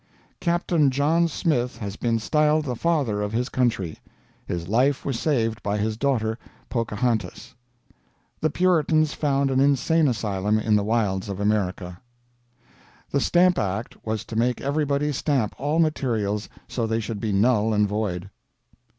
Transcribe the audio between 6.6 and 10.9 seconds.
Pochahantas. "The Puritans found an insane asylum in the